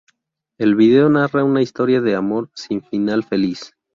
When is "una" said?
1.43-1.61